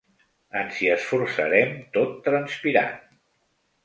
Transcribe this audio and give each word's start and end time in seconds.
Ens 0.61 0.77
hi 0.77 0.87
esforçarem, 0.93 1.75
tot 1.97 2.15
transpirant. 2.29 2.97